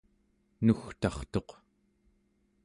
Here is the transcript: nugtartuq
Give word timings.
nugtartuq 0.65 1.49